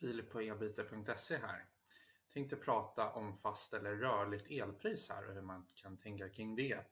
Filip 0.00 0.30
på 0.30 0.40
elbyte.se 0.40 1.36
här. 1.36 1.68
Tänkte 2.32 2.56
prata 2.56 3.12
om 3.12 3.38
fast 3.38 3.74
eller 3.74 3.96
rörligt 3.96 4.50
elpris 4.50 5.08
här 5.08 5.28
och 5.28 5.34
hur 5.34 5.42
man 5.42 5.66
kan 5.74 5.98
tänka 5.98 6.28
kring 6.28 6.56
det. 6.56 6.84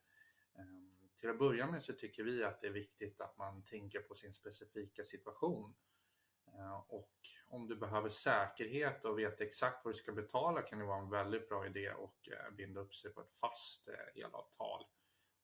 Ehm, 0.59 0.91
till 1.21 1.31
att 1.31 1.39
börja 1.39 1.67
med 1.67 1.83
så 1.83 1.93
tycker 1.93 2.23
vi 2.23 2.45
att 2.45 2.61
det 2.61 2.67
är 2.67 2.73
viktigt 2.73 3.21
att 3.21 3.39
man 3.39 3.63
tänker 3.65 4.01
på 4.01 4.15
sin 4.15 4.33
specifika 4.35 5.05
situation. 5.05 5.75
Ehm, 6.47 6.81
och 6.89 7.15
om 7.47 7.69
du 7.69 7.77
behöver 7.77 8.09
säkerhet 8.09 9.05
och 9.05 9.19
vet 9.19 9.41
exakt 9.41 9.85
vad 9.85 9.95
du 9.95 9.99
ska 9.99 10.13
betala 10.13 10.63
kan 10.63 10.79
det 10.79 10.85
vara 10.85 10.99
en 10.99 11.11
väldigt 11.11 11.49
bra 11.49 11.67
idé 11.67 11.89
att 11.89 12.29
eh, 12.29 12.55
binda 12.57 12.81
upp 12.81 12.95
sig 12.95 13.13
på 13.13 13.21
ett 13.21 13.33
fast 13.41 13.89
eh, 13.89 14.25
elavtal. 14.25 14.85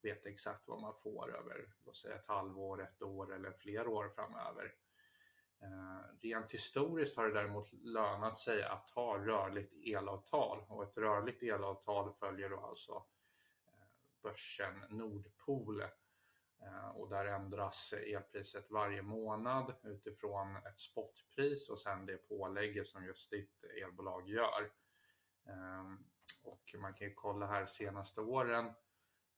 Veta 0.03 0.29
exakt 0.29 0.69
vad 0.69 0.81
man 0.81 0.95
får 1.03 1.37
över 1.37 1.75
låt 1.85 1.97
säga 1.97 2.15
ett 2.15 2.27
halvår, 2.27 2.83
ett 2.83 3.03
år 3.03 3.35
eller 3.35 3.53
flera 3.53 3.91
år 3.91 4.09
framöver. 4.09 4.75
Eh, 5.63 6.01
rent 6.21 6.53
historiskt 6.53 7.17
har 7.17 7.27
det 7.27 7.35
däremot 7.35 7.73
lönat 7.73 8.39
sig 8.39 8.63
att 8.63 8.91
ha 8.91 9.19
rörligt 9.19 9.73
elavtal 9.87 10.65
och 10.69 10.83
ett 10.83 10.99
rörligt 10.99 11.43
elavtal 11.43 12.13
följer 12.13 12.51
då 12.51 12.61
alltså 12.61 12.93
eh, 13.67 13.85
börsen 14.23 14.85
Nordpol 14.89 15.81
eh, 16.63 16.89
och 16.95 17.09
där 17.09 17.27
ändras 17.27 17.93
elpriset 17.93 18.71
varje 18.71 19.03
månad 19.03 19.75
utifrån 19.83 20.57
ett 20.57 20.81
spotpris 20.81 21.69
och 21.69 21.79
sen 21.79 22.07
det 22.07 22.29
pålägget 22.29 22.87
som 22.87 23.05
just 23.05 23.31
ditt 23.31 23.65
elbolag 23.65 24.29
gör. 24.29 24.73
Och 26.43 26.75
man 26.79 26.95
kan 26.95 27.09
ju 27.09 27.15
kolla 27.15 27.47
här 27.47 27.67
senaste 27.67 28.21
åren 28.21 28.73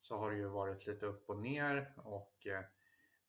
så 0.01 0.19
har 0.19 0.31
det 0.31 0.37
ju 0.37 0.49
varit 0.49 0.87
lite 0.87 1.07
upp 1.07 1.29
och 1.29 1.39
ner 1.39 1.95
och 1.97 2.47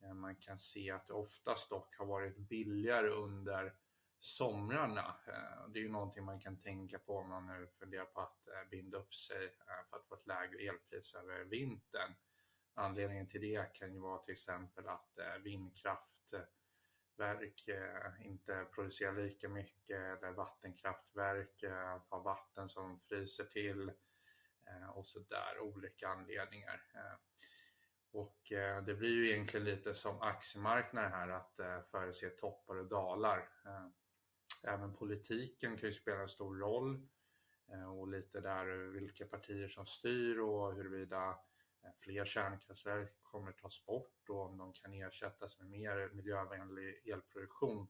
Eh, 0.03 0.13
man 0.13 0.35
kan 0.35 0.59
se 0.59 0.91
att 0.91 1.07
det 1.07 1.13
oftast 1.13 1.69
dock 1.69 1.97
har 1.97 2.05
varit 2.05 2.37
billigare 2.37 3.09
under 3.09 3.75
somrarna. 4.19 5.15
Eh, 5.27 5.69
det 5.69 5.79
är 5.79 5.83
ju 5.83 5.89
någonting 5.89 6.25
man 6.25 6.39
kan 6.39 6.61
tänka 6.61 6.99
på 6.99 7.17
om 7.17 7.29
man 7.29 7.47
nu 7.47 7.67
funderar 7.67 8.05
på 8.05 8.21
att 8.21 8.47
eh, 8.47 8.69
binda 8.71 8.97
upp 8.97 9.15
sig 9.15 9.55
för 9.89 9.97
att 9.97 10.07
få 10.07 10.15
ett 10.15 10.27
lägre 10.27 10.59
elpris 10.59 11.13
över 11.13 11.43
vintern. 11.43 12.15
Anledningen 12.73 13.27
till 13.27 13.41
det 13.41 13.73
kan 13.73 13.93
ju 13.93 13.99
vara 13.99 14.23
till 14.23 14.33
exempel 14.33 14.87
att 14.87 15.19
vindkraftverk 15.43 17.69
inte 18.19 18.65
producerar 18.75 19.13
lika 19.13 19.49
mycket 19.49 19.97
eller 19.97 20.31
vattenkraftverk 20.31 21.63
har 22.09 22.23
vatten 22.23 22.69
som 22.69 22.99
fryser 22.99 23.45
till 23.45 23.91
och 24.93 25.07
så 25.07 25.19
där 25.19 25.59
olika 25.59 26.07
anledningar. 26.07 26.81
Och 28.15 28.51
eh, 28.51 28.83
det 28.83 28.93
blir 28.93 29.09
ju 29.09 29.31
egentligen 29.31 29.65
lite 29.65 29.95
som 29.95 30.21
aktiemarknaden 30.21 31.11
här 31.11 31.29
att 31.29 31.59
eh, 31.59 31.81
förutse 31.81 32.29
toppar 32.29 32.75
och 32.75 32.85
dalar. 32.85 33.49
Eh, 33.65 33.87
även 34.63 34.93
politiken 34.93 35.77
kan 35.77 35.89
ju 35.89 35.93
spela 35.93 36.21
en 36.21 36.29
stor 36.29 36.57
roll 36.57 37.07
eh, 37.71 37.99
och 37.99 38.07
lite 38.07 38.39
där 38.39 38.65
vilka 38.91 39.25
partier 39.25 39.67
som 39.67 39.85
styr 39.85 40.39
och 40.39 40.75
huruvida 40.75 41.29
eh, 41.83 41.91
fler 41.99 42.25
kärnkraftverk 42.25 43.13
kommer 43.21 43.51
tas 43.51 43.85
bort 43.85 44.29
och 44.29 44.45
om 44.45 44.57
de 44.57 44.73
kan 44.73 44.93
ersättas 44.93 45.59
med 45.59 45.69
mer 45.69 46.09
miljövänlig 46.13 47.07
elproduktion. 47.07 47.87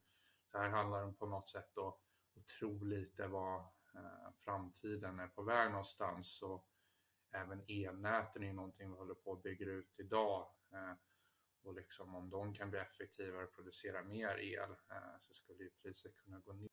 Så 0.52 0.58
här 0.58 0.70
handlar 0.70 1.06
det 1.06 1.14
på 1.14 1.26
något 1.26 1.50
sätt 1.50 1.70
då 1.74 2.00
att 2.36 2.48
tro 2.48 2.84
lite 2.84 3.28
vad 3.28 3.60
eh, 3.96 4.32
framtiden 4.38 5.20
är 5.20 5.28
på 5.28 5.42
väg 5.44 5.72
någonstans. 5.72 6.42
Och 6.42 6.68
även 7.36 7.64
elnäten 7.68 8.44
är 8.44 8.48
ju 8.48 8.54
någonting 8.54 8.92
vi 8.92 8.98
håller 8.98 9.14
på 9.14 9.34
att 9.34 9.44
bygga 9.44 9.66
ut 9.66 10.00
idag. 10.00 10.48
Eh, 10.74 10.94
och 11.64 11.76
liksom 11.76 12.16
om 12.16 12.30
de 12.30 12.54
kan 12.54 12.70
bli 12.70 12.80
effektivare 12.80 13.44
och 13.44 13.56
producera 13.56 14.04
mer 14.04 14.38
el 14.38 14.72
eh, 14.72 15.20
så 15.22 15.34
skulle 15.34 15.64
ju 15.64 15.70
priset 15.70 16.16
kunna 16.16 16.40
gå 16.40 16.54
ner. 16.54 16.70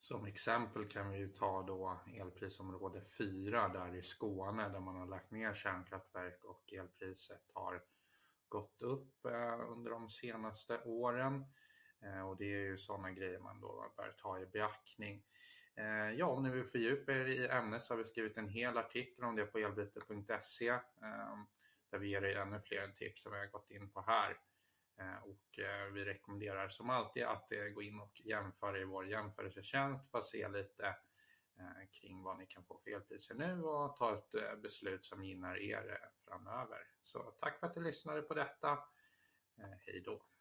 Som 0.00 0.26
exempel 0.26 0.88
kan 0.88 1.10
vi 1.10 1.18
ju 1.18 1.28
ta 1.28 1.62
då 1.62 2.00
elprisområde 2.06 3.02
4 3.18 3.68
där 3.68 3.94
i 3.94 4.02
Skåne 4.02 4.68
där 4.68 4.80
man 4.80 4.96
har 4.96 5.06
lagt 5.06 5.30
ner 5.30 5.54
kärnkraftverk 5.54 6.44
och 6.44 6.72
elpriset 6.72 7.50
har 7.54 7.82
gått 8.48 8.82
upp 8.82 9.24
eh, 9.24 9.70
under 9.70 9.90
de 9.90 10.10
senaste 10.10 10.82
åren. 10.84 11.44
Eh, 12.02 12.28
och 12.28 12.36
det 12.36 12.44
är 12.44 12.60
ju 12.60 12.78
sådana 12.78 13.10
grejer 13.10 13.38
man 13.38 13.60
då 13.60 13.92
bör 13.96 14.14
ta 14.18 14.40
i 14.40 14.46
beaktning. 14.46 15.24
Eh, 15.76 16.10
ja, 16.10 16.26
om 16.26 16.42
ni 16.42 16.50
vill 16.50 16.64
fördjupa 16.64 17.12
er 17.12 17.26
i 17.26 17.48
ämnet 17.48 17.84
så 17.84 17.94
har 17.94 17.98
vi 17.98 18.04
skrivit 18.04 18.36
en 18.36 18.48
hel 18.48 18.78
artikel 18.78 19.24
om 19.24 19.36
det 19.36 19.46
på 19.46 19.58
elbyte.se 19.58 20.68
eh, 20.68 20.80
där 21.90 21.98
vi 21.98 22.08
ger 22.08 22.24
er 22.24 22.36
ännu 22.36 22.60
fler 22.60 22.88
tips 22.88 23.22
som 23.22 23.32
vi 23.32 23.38
har 23.38 23.46
gått 23.46 23.70
in 23.70 23.90
på 23.90 24.00
här. 24.00 24.38
Och 25.22 25.58
vi 25.92 26.04
rekommenderar 26.04 26.68
som 26.68 26.90
alltid 26.90 27.22
att 27.22 27.48
gå 27.74 27.82
in 27.82 28.00
och 28.00 28.20
jämföra 28.20 28.78
i 28.78 28.84
vår 28.84 29.06
jämförelsetjänst 29.06 30.10
för 30.10 30.18
att 30.18 30.26
se 30.26 30.48
lite 30.48 30.96
kring 31.90 32.22
vad 32.22 32.38
ni 32.38 32.46
kan 32.46 32.64
få 32.64 32.80
för 32.84 32.90
elpriser 32.90 33.34
nu 33.34 33.62
och 33.62 33.96
ta 33.96 34.14
ett 34.18 34.62
beslut 34.62 35.04
som 35.04 35.24
gynnar 35.24 35.58
er 35.58 36.08
framöver. 36.24 36.86
Så 37.02 37.22
tack 37.22 37.60
för 37.60 37.66
att 37.66 37.76
ni 37.76 37.82
lyssnade 37.82 38.22
på 38.22 38.34
detta. 38.34 38.78
Hej 39.86 40.02
då! 40.04 40.31